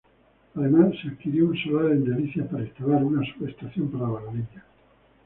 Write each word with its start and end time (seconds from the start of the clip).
Además 0.55 0.95
se 0.99 1.09
adquirió 1.09 1.45
un 1.49 1.55
solar 1.59 1.91
en 1.91 2.03
Delicias 2.03 2.47
para 2.49 2.63
instalar 2.63 3.03
una 3.03 3.23
subestación 3.35 3.87
para 3.91 4.09
la 4.09 4.31
línea. 4.31 4.65